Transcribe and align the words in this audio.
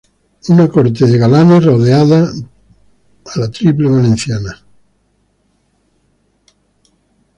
Una 0.49 0.67
corte 0.67 1.05
de 1.05 1.19
galanes 1.19 1.63
rodeaba 1.63 2.21
a 2.23 3.39
la 3.39 3.51
tiple 3.51 3.87
valenciana. 3.87 4.59